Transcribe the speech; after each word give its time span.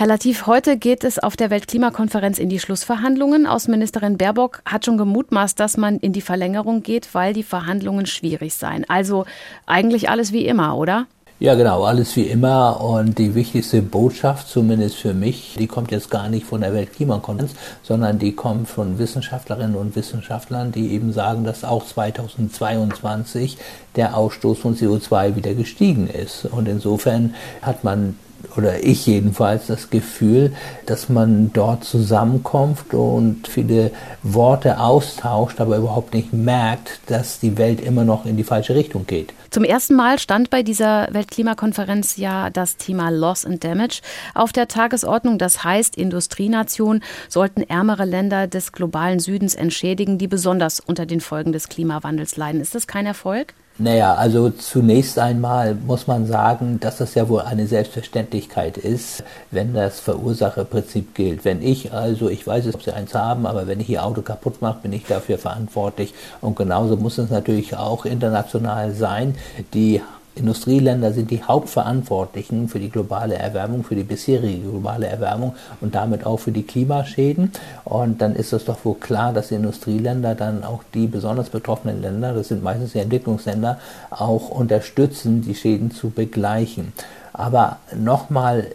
Herr 0.00 0.06
Latif, 0.06 0.46
heute 0.46 0.78
geht 0.78 1.04
es 1.04 1.18
auf 1.18 1.36
der 1.36 1.50
Weltklimakonferenz 1.50 2.38
in 2.38 2.48
die 2.48 2.58
Schlussverhandlungen. 2.58 3.46
Außenministerin 3.46 4.16
Baerbock 4.16 4.62
hat 4.64 4.86
schon 4.86 4.96
gemutmaßt, 4.96 5.60
dass 5.60 5.76
man 5.76 5.98
in 5.98 6.14
die 6.14 6.22
Verlängerung 6.22 6.82
geht, 6.82 7.14
weil 7.14 7.34
die 7.34 7.42
Verhandlungen 7.42 8.06
schwierig 8.06 8.54
seien. 8.54 8.88
Also 8.88 9.26
eigentlich 9.66 10.08
alles 10.08 10.32
wie 10.32 10.46
immer, 10.46 10.78
oder? 10.78 11.04
Ja, 11.38 11.54
genau, 11.54 11.84
alles 11.84 12.16
wie 12.16 12.22
immer. 12.22 12.80
Und 12.80 13.18
die 13.18 13.34
wichtigste 13.34 13.82
Botschaft, 13.82 14.48
zumindest 14.48 14.96
für 14.96 15.12
mich, 15.12 15.56
die 15.58 15.66
kommt 15.66 15.90
jetzt 15.90 16.10
gar 16.10 16.30
nicht 16.30 16.46
von 16.46 16.62
der 16.62 16.72
Weltklimakonferenz, 16.72 17.54
sondern 17.82 18.18
die 18.18 18.34
kommt 18.34 18.70
von 18.70 18.98
Wissenschaftlerinnen 18.98 19.76
und 19.76 19.96
Wissenschaftlern, 19.96 20.72
die 20.72 20.92
eben 20.92 21.12
sagen, 21.12 21.44
dass 21.44 21.62
auch 21.62 21.84
2022 21.84 23.58
der 23.96 24.16
Ausstoß 24.16 24.60
von 24.60 24.76
CO2 24.76 25.36
wieder 25.36 25.52
gestiegen 25.52 26.08
ist. 26.08 26.46
Und 26.46 26.68
insofern 26.68 27.34
hat 27.60 27.84
man 27.84 28.16
oder 28.56 28.84
ich 28.84 29.06
jedenfalls 29.06 29.66
das 29.66 29.90
Gefühl, 29.90 30.52
dass 30.86 31.08
man 31.08 31.52
dort 31.52 31.84
zusammenkommt 31.84 32.94
und 32.94 33.48
viele 33.48 33.90
Worte 34.22 34.80
austauscht, 34.80 35.60
aber 35.60 35.76
überhaupt 35.76 36.14
nicht 36.14 36.32
merkt, 36.32 37.00
dass 37.06 37.40
die 37.40 37.58
Welt 37.58 37.80
immer 37.80 38.04
noch 38.04 38.26
in 38.26 38.36
die 38.36 38.44
falsche 38.44 38.74
Richtung 38.74 39.06
geht. 39.06 39.32
Zum 39.50 39.64
ersten 39.64 39.94
Mal 39.94 40.20
stand 40.20 40.48
bei 40.50 40.62
dieser 40.62 41.08
Weltklimakonferenz 41.10 42.16
ja 42.16 42.50
das 42.50 42.76
Thema 42.76 43.10
Loss 43.10 43.44
and 43.44 43.64
Damage 43.64 44.00
auf 44.32 44.52
der 44.52 44.68
Tagesordnung. 44.68 45.38
Das 45.38 45.64
heißt, 45.64 45.96
Industrienationen 45.96 47.02
sollten 47.28 47.62
ärmere 47.62 48.04
Länder 48.04 48.46
des 48.46 48.70
globalen 48.70 49.18
Südens 49.18 49.56
entschädigen, 49.56 50.18
die 50.18 50.28
besonders 50.28 50.78
unter 50.78 51.04
den 51.04 51.20
Folgen 51.20 51.52
des 51.52 51.68
Klimawandels 51.68 52.36
leiden. 52.36 52.60
Ist 52.60 52.76
das 52.76 52.86
kein 52.86 53.06
Erfolg? 53.06 53.54
Naja, 53.82 54.12
also 54.12 54.50
zunächst 54.50 55.18
einmal 55.18 55.74
muss 55.74 56.06
man 56.06 56.26
sagen, 56.26 56.80
dass 56.80 56.98
das 56.98 57.14
ja 57.14 57.30
wohl 57.30 57.40
eine 57.40 57.66
Selbstverständlichkeit 57.66 58.76
ist, 58.76 59.24
wenn 59.50 59.72
das 59.72 60.00
Verursacherprinzip 60.00 61.14
gilt. 61.14 61.46
Wenn 61.46 61.62
ich 61.62 61.90
also, 61.90 62.28
ich 62.28 62.46
weiß 62.46 62.66
es, 62.66 62.74
ob 62.74 62.82
Sie 62.82 62.92
eins 62.92 63.14
haben, 63.14 63.46
aber 63.46 63.66
wenn 63.66 63.80
ich 63.80 63.88
Ihr 63.88 64.04
Auto 64.04 64.20
kaputt 64.20 64.60
mache, 64.60 64.80
bin 64.82 64.92
ich 64.92 65.06
dafür 65.06 65.38
verantwortlich. 65.38 66.12
Und 66.42 66.56
genauso 66.56 66.98
muss 66.98 67.16
es 67.16 67.30
natürlich 67.30 67.74
auch 67.74 68.04
international 68.04 68.92
sein. 68.92 69.34
Die 69.72 70.02
Industrieländer 70.36 71.12
sind 71.12 71.30
die 71.30 71.42
Hauptverantwortlichen 71.42 72.68
für 72.68 72.78
die 72.78 72.88
globale 72.88 73.34
Erwärmung, 73.34 73.84
für 73.84 73.96
die 73.96 74.04
bisherige 74.04 74.70
globale 74.70 75.06
Erwärmung 75.06 75.54
und 75.80 75.94
damit 75.94 76.24
auch 76.24 76.38
für 76.38 76.52
die 76.52 76.62
Klimaschäden. 76.62 77.52
Und 77.84 78.22
dann 78.22 78.36
ist 78.36 78.52
es 78.52 78.64
doch 78.64 78.84
wohl 78.84 78.94
klar, 78.94 79.32
dass 79.32 79.48
die 79.48 79.56
Industrieländer 79.56 80.34
dann 80.34 80.64
auch 80.64 80.82
die 80.94 81.06
besonders 81.06 81.50
betroffenen 81.50 82.00
Länder, 82.00 82.32
das 82.32 82.48
sind 82.48 82.62
meistens 82.62 82.92
die 82.92 83.00
Entwicklungsländer, 83.00 83.78
auch 84.10 84.50
unterstützen, 84.50 85.42
die 85.42 85.54
Schäden 85.54 85.90
zu 85.90 86.10
begleichen. 86.10 86.92
Aber 87.32 87.78
nochmal, 87.96 88.68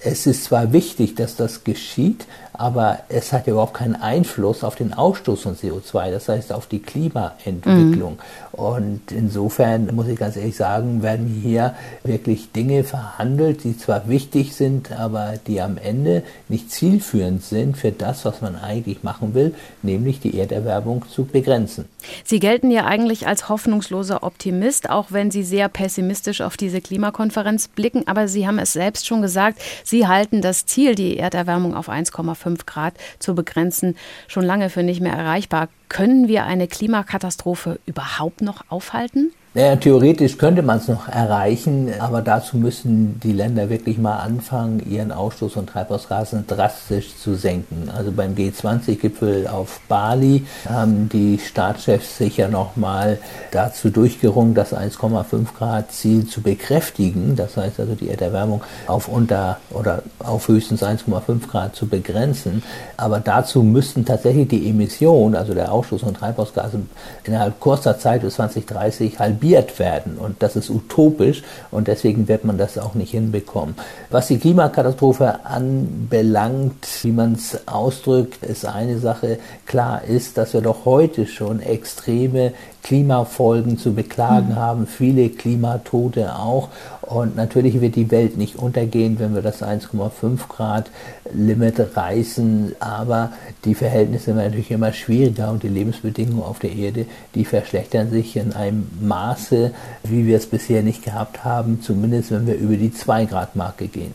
es 0.00 0.26
ist 0.26 0.44
zwar 0.44 0.72
wichtig, 0.72 1.14
dass 1.16 1.36
das 1.36 1.64
geschieht, 1.64 2.26
aber 2.58 2.98
es 3.08 3.32
hat 3.32 3.46
ja 3.46 3.52
überhaupt 3.52 3.74
keinen 3.74 3.94
Einfluss 3.94 4.64
auf 4.64 4.74
den 4.74 4.92
Ausstoß 4.92 5.42
von 5.42 5.56
CO2, 5.56 6.10
das 6.10 6.28
heißt 6.28 6.52
auf 6.52 6.66
die 6.66 6.80
Klimaentwicklung. 6.80 8.14
Mhm. 8.14 8.58
Und 8.58 9.12
insofern 9.12 9.94
muss 9.94 10.08
ich 10.08 10.18
ganz 10.18 10.36
ehrlich 10.36 10.56
sagen, 10.56 11.02
werden 11.02 11.26
hier 11.42 11.74
wirklich 12.02 12.50
Dinge 12.50 12.82
verhandelt, 12.82 13.62
die 13.62 13.78
zwar 13.78 14.08
wichtig 14.08 14.56
sind, 14.56 14.90
aber 14.90 15.34
die 15.46 15.60
am 15.60 15.78
Ende 15.78 16.24
nicht 16.48 16.72
zielführend 16.72 17.44
sind 17.44 17.76
für 17.76 17.92
das, 17.92 18.24
was 18.24 18.40
man 18.40 18.56
eigentlich 18.56 19.04
machen 19.04 19.34
will, 19.34 19.54
nämlich 19.82 20.18
die 20.18 20.36
Erderwärmung 20.36 21.04
zu 21.08 21.24
begrenzen. 21.24 21.84
Sie 22.24 22.40
gelten 22.40 22.72
ja 22.72 22.86
eigentlich 22.86 23.28
als 23.28 23.48
hoffnungsloser 23.48 24.24
Optimist, 24.24 24.90
auch 24.90 25.06
wenn 25.10 25.30
Sie 25.30 25.44
sehr 25.44 25.68
pessimistisch 25.68 26.40
auf 26.40 26.56
diese 26.56 26.80
Klimakonferenz 26.80 27.68
blicken. 27.68 28.08
Aber 28.08 28.26
Sie 28.26 28.48
haben 28.48 28.58
es 28.58 28.72
selbst 28.72 29.06
schon 29.06 29.22
gesagt, 29.22 29.60
Sie 29.84 30.08
halten 30.08 30.42
das 30.42 30.66
Ziel, 30.66 30.96
die 30.96 31.18
Erderwärmung 31.18 31.76
auf 31.76 31.88
1,5 31.88 32.47
1,5 32.48 32.66
Grad 32.66 32.94
zu 33.18 33.34
begrenzen, 33.34 33.96
schon 34.26 34.44
lange 34.44 34.70
für 34.70 34.82
nicht 34.82 35.00
mehr 35.00 35.12
erreichbar. 35.12 35.68
Können 35.88 36.28
wir 36.28 36.44
eine 36.44 36.68
Klimakatastrophe 36.68 37.80
überhaupt 37.86 38.42
noch 38.42 38.64
aufhalten? 38.68 39.32
Naja, 39.54 39.76
theoretisch 39.76 40.36
könnte 40.36 40.62
man 40.62 40.76
es 40.76 40.88
noch 40.88 41.08
erreichen, 41.08 41.90
aber 42.00 42.20
dazu 42.20 42.58
müssen 42.58 43.18
die 43.20 43.32
Länder 43.32 43.70
wirklich 43.70 43.96
mal 43.96 44.18
anfangen, 44.18 44.82
ihren 44.88 45.10
Ausstoß 45.10 45.54
von 45.54 45.66
Treibhausgasen 45.66 46.46
drastisch 46.46 47.16
zu 47.16 47.34
senken. 47.34 47.90
Also 47.96 48.12
beim 48.12 48.34
G20-Gipfel 48.34 49.48
auf 49.48 49.80
Bali 49.88 50.44
haben 50.68 51.08
die 51.08 51.38
Staatschefs 51.38 52.18
sich 52.18 52.36
ja 52.36 52.48
nochmal 52.48 53.18
dazu 53.50 53.88
durchgerungen, 53.88 54.54
das 54.54 54.74
1,5 54.74 55.54
Grad 55.56 55.92
Ziel 55.92 56.26
zu 56.26 56.42
bekräftigen. 56.42 57.34
Das 57.34 57.56
heißt 57.56 57.80
also 57.80 57.94
die 57.94 58.10
Erderwärmung 58.10 58.62
auf 58.86 59.08
unter 59.08 59.58
oder 59.70 60.02
auf 60.18 60.46
höchstens 60.48 60.82
1,5 60.82 61.48
Grad 61.48 61.74
zu 61.74 61.88
begrenzen. 61.88 62.62
Aber 62.98 63.18
dazu 63.18 63.62
müssten 63.62 64.04
tatsächlich 64.04 64.48
die 64.48 64.68
Emissionen, 64.68 65.34
also 65.34 65.54
der 65.54 65.72
Ausstoß 65.72 65.77
von 65.82 66.14
Treibhausgasen 66.14 66.88
innerhalb 67.24 67.60
kurzer 67.60 67.98
Zeit 67.98 68.22
bis 68.22 68.34
2030 68.34 69.18
halbiert 69.18 69.58
halbiert 69.58 69.78
werden. 69.78 70.18
Und 70.18 70.42
das 70.42 70.56
ist 70.56 70.70
utopisch 70.70 71.42
und 71.70 71.88
deswegen 71.88 72.28
wird 72.28 72.44
man 72.44 72.58
das 72.58 72.78
auch 72.78 72.94
nicht 72.94 73.10
hinbekommen. 73.10 73.74
Was 74.10 74.28
die 74.28 74.38
Klimakatastrophe 74.38 75.44
anbelangt, 75.44 76.86
wie 77.02 77.12
man 77.12 77.32
es 77.32 77.66
ausdrückt, 77.66 78.42
ist 78.44 78.64
eine 78.64 78.98
Sache. 78.98 79.38
Klar 79.66 80.04
ist, 80.04 80.38
dass 80.38 80.54
wir 80.54 80.60
doch 80.60 80.84
heute 80.84 81.26
schon 81.26 81.60
extreme 81.60 82.52
Klimafolgen 82.82 83.76
zu 83.76 83.92
beklagen 83.92 84.50
mhm. 84.50 84.56
haben, 84.56 84.86
viele 84.86 85.28
Klimatote 85.28 86.34
auch. 86.36 86.68
Und 87.02 87.36
natürlich 87.36 87.80
wird 87.80 87.96
die 87.96 88.10
Welt 88.10 88.36
nicht 88.36 88.56
untergehen, 88.56 89.18
wenn 89.18 89.34
wir 89.34 89.42
das 89.42 89.62
1,5 89.62 90.48
Grad 90.48 90.90
Limit 91.32 91.96
reißen. 91.96 92.76
Aber 92.80 93.32
die 93.64 93.74
Verhältnisse 93.74 94.28
werden 94.28 94.48
natürlich 94.48 94.70
immer 94.70 94.92
schwieriger 94.92 95.50
und 95.50 95.62
die 95.62 95.67
Lebensbedingungen 95.70 96.42
auf 96.42 96.58
der 96.58 96.72
Erde, 96.72 97.06
die 97.34 97.44
verschlechtern 97.44 98.10
sich 98.10 98.36
in 98.36 98.52
einem 98.52 98.88
Maße, 99.00 99.72
wie 100.04 100.26
wir 100.26 100.36
es 100.36 100.46
bisher 100.46 100.82
nicht 100.82 101.04
gehabt 101.04 101.44
haben, 101.44 101.80
zumindest 101.82 102.30
wenn 102.30 102.46
wir 102.46 102.56
über 102.56 102.76
die 102.76 102.92
2 102.92 103.26
Grad 103.26 103.56
Marke 103.56 103.88
gehen. 103.88 104.12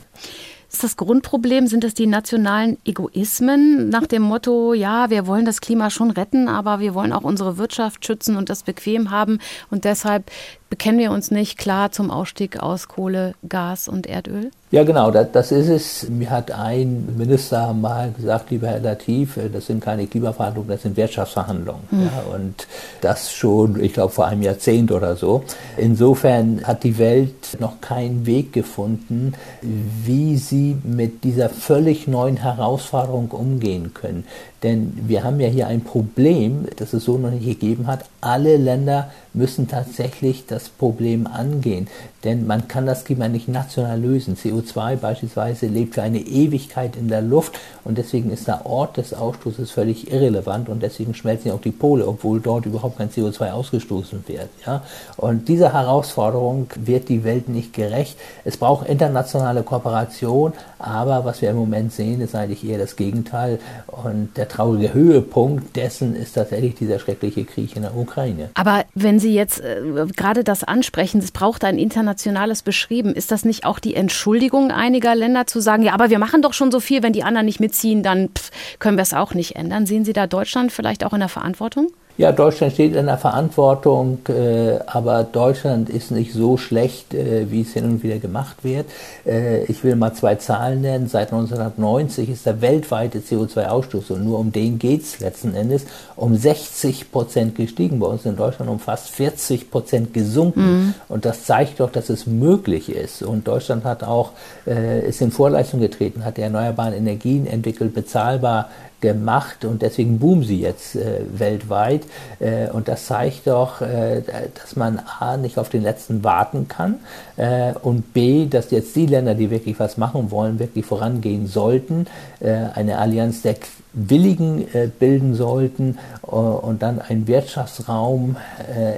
Ist 0.72 0.84
das 0.84 0.98
Grundproblem, 0.98 1.68
sind 1.68 1.84
es 1.84 1.94
die 1.94 2.08
nationalen 2.08 2.80
Egoismen 2.84 3.90
nach 3.90 4.08
dem 4.08 4.24
Motto, 4.24 4.74
ja, 4.74 5.12
wir 5.12 5.28
wollen 5.28 5.46
das 5.46 5.62
Klima 5.62 5.92
schon 5.92 6.10
retten, 6.10 6.48
aber 6.48 6.80
wir 6.80 6.96
wollen 6.96 7.14
auch 7.14 7.24
unsere 7.24 7.60
Wirtschaft 7.60 8.04
schützen 8.04 8.38
und 8.38 8.50
das 8.50 8.64
bequem 8.64 9.12
haben 9.12 9.38
und 9.70 9.86
deshalb 9.86 10.32
bekennen 10.74 10.98
wir 10.98 11.12
uns 11.12 11.30
nicht 11.30 11.60
klar 11.60 11.92
zum 11.92 12.10
Ausstieg 12.10 12.60
aus 12.60 12.88
Kohle, 12.88 13.36
Gas 13.48 13.88
und 13.88 14.08
Erdöl? 14.08 14.50
Ja, 14.72 14.84
genau, 14.84 15.12
das, 15.12 15.32
das, 15.32 15.52
ist 15.52 15.70
es. 15.70 16.10
Mir 16.10 16.32
hat 16.32 16.50
ein 16.50 17.16
Minister 17.16 17.76
mal 17.76 18.12
gesagt, 18.12 18.50
lieber 18.50 18.70
Herr 18.70 18.80
Latif, 18.80 19.38
äh, 19.38 19.50
das 19.50 19.68
sind 19.68 19.84
keine 19.84 20.08
Klimaverhandlungen, 20.08 20.72
das 20.72 20.82
sind 20.82 20.98
Wirtschaftsverhandlungen. 20.98 21.84
Mhm. 21.92 22.02
Ja, 22.02 22.36
und 22.36 22.66
das 23.02 23.32
schon, 23.32 23.80
ich 23.84 23.94
glaube, 23.94 24.12
vor 24.12 24.26
einem 24.26 24.42
Jahrzehnt 24.42 24.92
oder 24.92 25.16
so. 25.16 25.44
Insofern 25.78 26.62
hat 26.64 26.84
die 26.84 26.98
Welt 26.98 27.56
noch 27.60 27.80
keinen 27.80 28.26
Weg 28.26 28.52
gefunden, 28.52 29.36
wie 29.62 30.38
sie 30.38 30.76
mit 30.84 31.24
dieser 31.24 31.50
völlig 31.50 32.08
neuen 32.08 32.38
Herausforderung 32.38 33.30
umgehen 33.30 33.94
können. 33.94 34.24
Denn 34.64 34.94
wir 35.06 35.24
haben 35.24 35.40
ja 35.40 35.50
hier 35.50 35.68
ein 35.68 35.82
Problem, 35.82 36.66
das 36.78 36.94
es 36.94 37.04
so 37.04 37.20
noch 37.20 37.30
nicht 37.30 37.46
gegeben 37.46 37.86
hat. 37.86 38.06
Alle 38.22 38.58
Länder 38.58 39.12
müssen 39.34 39.68
tatsächlich 39.68 40.46
das 40.46 40.70
Problem 40.70 41.28
angehen. 41.28 41.88
Denn 42.24 42.48
man 42.48 42.68
kann 42.68 42.86
das 42.86 43.04
Klima 43.04 43.28
nicht 43.28 43.48
national 43.48 44.00
lösen. 44.00 44.38
CO2 44.38 44.96
beispielsweise 44.96 45.68
lebt 45.68 45.96
für 45.96 46.04
eine 46.04 46.20
Ewigkeit 46.20 46.96
in 46.96 47.10
der 47.10 47.22
Luft 47.22 47.60
und 47.84 47.98
deswegen 47.98 48.32
ist 48.32 48.48
der 48.48 48.66
Ort 48.66 48.98
des 48.98 49.14
Ausstoßes 49.14 49.72
völlig 49.72 50.12
irrelevant 50.12 50.70
und 50.70 50.82
deswegen 50.82 51.14
schmelzen 51.14 51.50
ja 51.50 51.54
auch 51.54 51.62
die 51.62 51.72
Pole, 51.72 52.08
obwohl 52.08 52.40
dort 52.40 52.66
überhaupt 52.66 52.98
kein 52.98 53.10
CO2 53.10 53.52
ausgestoßen 53.52 54.24
wird. 54.28 54.50
Ja? 54.66 54.84
Und 55.18 55.50
dieser 55.50 55.74
Herausforderung 55.74 56.68
wird 56.76 57.10
die 57.10 57.24
Welt 57.24 57.50
nicht 57.50 57.74
gerecht. 57.74 58.18
Es 58.46 58.56
braucht 58.58 58.88
internationale 58.88 59.64
Kooperation, 59.64 60.54
aber 60.80 61.26
was 61.26 61.42
wir 61.42 61.50
im 61.50 61.58
Moment 61.58 61.92
sehen, 61.92 62.22
ist 62.22 62.36
eigentlich 62.36 62.68
eher 62.68 62.78
das 62.78 62.96
Gegenteil. 62.96 63.60
Und 63.88 64.38
der 64.38 64.48
traurige 64.48 64.94
Höhepunkt 64.94 65.76
dessen 65.76 66.16
ist 66.16 66.34
tatsächlich 66.34 66.76
dieser 66.76 67.00
schreckliche 67.00 67.46
Krieg 67.46 67.76
in 67.76 67.82
der 67.82 67.96
Ukraine. 67.96 68.50
Aber 68.54 68.84
wenn 68.94 69.20
Sie 69.24 69.34
jetzt 69.34 69.62
äh, 69.62 69.82
gerade 70.16 70.44
das 70.44 70.64
ansprechen, 70.64 71.20
es 71.20 71.32
braucht 71.32 71.64
ein 71.64 71.80
internationales 71.80 72.62
Beschrieben, 72.62 73.16
ist 73.16 73.32
das 73.32 73.46
nicht 73.46 73.66
auch 73.66 73.80
die 73.80 73.96
Entschuldigung 73.96 74.70
einiger 74.70 75.16
Länder 75.16 75.48
zu 75.48 75.60
sagen, 75.60 75.82
ja, 75.82 75.94
aber 75.94 76.12
wir 76.12 76.20
machen 76.20 76.42
doch 76.42 76.54
schon 76.54 76.72
so 76.72 76.80
viel, 76.80 77.02
wenn 77.02 77.14
die 77.14 77.24
anderen 77.24 77.46
nicht 77.46 77.60
mitziehen, 77.60 78.04
dann 78.04 78.30
pff, 78.30 78.52
können 78.80 78.98
wir 78.98 79.02
es 79.02 79.14
auch 79.14 79.34
nicht 79.34 79.56
ändern? 79.56 79.86
Sehen 79.86 80.06
Sie 80.06 80.14
da 80.14 80.28
Deutschland 80.28 80.72
vielleicht 80.72 81.04
auch 81.04 81.14
in 81.14 81.22
der 81.22 81.30
Verantwortung? 81.30 81.88
Ja, 82.16 82.32
Deutschland 82.32 82.74
steht 82.74 82.96
in 82.96 83.08
der 83.08 83.18
Verantwortung, 83.18 84.20
äh, 84.30 84.78
aber 84.86 85.24
Deutschland 85.24 85.90
ist 85.90 86.12
nicht 86.12 86.32
so 86.32 86.58
schlecht, 86.58 87.16
äh, 87.16 87.50
wie 87.50 87.62
es 87.62 87.74
hin 87.74 87.86
und 87.86 88.04
wieder 88.04 88.20
gemacht 88.20 88.58
wird. 88.64 88.86
Äh, 89.26 89.64
ich 89.64 89.84
will 89.84 89.96
mal 89.96 90.14
zwei 90.14 90.36
Zahlen 90.36 90.82
nennen. 90.82 91.08
Seit 91.08 91.34
1990 91.34 92.30
ist 92.30 92.46
der 92.46 92.62
weltweite 92.62 93.18
CO2-Ausstoß, 93.18 94.12
und 94.12 94.26
nur 94.26 94.38
um 94.38 94.52
den 94.52 94.78
geht's 94.78 95.22
letzten 95.22 95.56
Endes, 95.56 95.88
um 96.16 96.36
60 96.36 97.12
Prozent 97.12 97.56
gestiegen. 97.56 97.98
Bei 97.98 98.06
uns 98.06 98.26
in 98.26 98.36
Deutschland 98.36 98.70
um 98.70 98.80
fast 98.80 99.10
40 99.10 99.72
Prozent 99.72 100.14
gesunken. 100.14 100.62
Mhm. 100.62 100.94
Und 101.10 101.26
das 101.26 101.46
zeigt 101.46 101.80
doch, 101.80 101.92
dass 101.92 102.10
es 102.10 102.28
möglich 102.28 102.90
ist. 102.90 103.24
Und 103.24 103.48
Deutschland 103.48 103.86
hat 103.86 104.04
auch, 104.04 104.34
äh, 104.68 105.08
ist 105.08 105.20
in 105.22 105.32
Vorleistung 105.32 105.80
getreten, 105.80 106.24
hat 106.24 106.38
die 106.38 106.42
erneuerbaren 106.42 106.94
Energien 106.94 107.48
entwickelt, 107.48 107.96
bezahlbar 107.96 108.70
gemacht 109.04 109.66
und 109.66 109.82
deswegen 109.82 110.18
boomen 110.18 110.44
sie 110.44 110.62
jetzt 110.62 110.96
äh, 110.96 111.20
weltweit. 111.38 112.04
Äh, 112.40 112.70
und 112.72 112.88
das 112.88 113.06
zeigt 113.06 113.46
doch, 113.46 113.82
äh, 113.82 114.22
dass 114.56 114.76
man 114.78 115.00
A, 115.20 115.36
nicht 115.36 115.60
auf 115.60 115.70
den 115.70 115.84
letzten 115.84 116.24
warten 116.24 116.70
kann 116.70 117.00
äh, 117.36 117.74
und 117.84 118.14
B, 118.14 118.48
dass 118.48 118.72
jetzt 118.72 118.96
die 118.96 119.06
Länder, 119.06 119.36
die 119.36 119.52
wirklich 119.52 119.78
was 119.78 119.98
machen 119.98 120.32
wollen, 120.32 120.58
wirklich 120.58 120.86
vorangehen 120.86 121.48
sollten, 121.48 122.08
äh, 122.40 122.54
eine 122.74 122.98
Allianz 122.98 123.42
der 123.42 123.56
Willigen 123.92 124.74
äh, 124.74 124.88
bilden 124.88 125.36
sollten 125.36 126.00
und 126.22 126.82
dann 126.82 127.00
einen 127.00 127.28
Wirtschaftsraum 127.28 128.38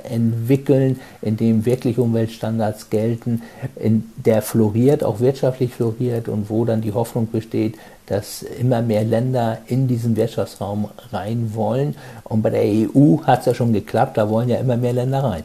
entwickeln, 0.09 1.01
in 1.21 1.35
dem 1.35 1.65
wirklich 1.65 1.97
Umweltstandards 1.97 2.89
gelten, 2.89 3.41
in 3.75 4.09
der 4.23 4.41
floriert, 4.41 5.03
auch 5.03 5.19
wirtschaftlich 5.19 5.73
floriert 5.73 6.29
und 6.29 6.49
wo 6.49 6.63
dann 6.63 6.79
die 6.79 6.93
Hoffnung 6.93 7.29
besteht, 7.29 7.75
dass 8.05 8.43
immer 8.43 8.81
mehr 8.81 9.03
Länder 9.03 9.59
in 9.67 9.87
diesen 9.95 10.15
Wirtschaftsraum 10.15 10.89
rein 11.11 11.51
wollen. 11.53 11.95
Und 12.23 12.41
bei 12.41 12.49
der 12.49 12.63
EU 12.63 13.23
hat 13.23 13.39
es 13.39 13.45
ja 13.47 13.53
schon 13.53 13.73
geklappt, 13.73 14.17
da 14.17 14.29
wollen 14.29 14.49
ja 14.49 14.57
immer 14.57 14.77
mehr 14.77 14.93
Länder 14.93 15.23
rein. 15.23 15.43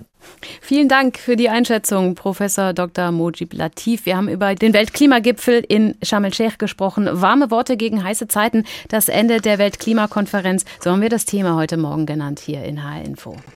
Vielen 0.61 0.89
Dank 0.89 1.19
für 1.19 1.37
die 1.37 1.49
Einschätzung, 1.49 2.15
Professor 2.15 2.73
Dr. 2.73 3.11
Mojib 3.11 3.55
Latif. 3.55 4.07
Wir 4.07 4.17
haben 4.17 4.29
über 4.29 4.55
den 4.55 4.73
Weltklimagipfel 4.73 5.65
in 5.67 5.95
Sharm 6.03 6.25
el-Sheikh 6.25 6.57
gesprochen. 6.59 7.09
Warme 7.11 7.51
Worte 7.51 7.77
gegen 7.77 8.05
heiße 8.05 8.29
Zeiten, 8.29 8.65
das 8.89 9.09
Ende 9.09 9.41
der 9.41 9.59
Weltklimakonferenz. 9.59 10.65
So 10.81 10.91
haben 10.91 11.01
wir 11.01 11.09
das 11.09 11.25
Thema 11.25 11.57
heute 11.57 11.77
Morgen 11.77 12.07
genannt 12.07 12.41
hier 12.41 12.65
in 12.65 12.83
HR 12.83 13.03
Info. 13.03 13.37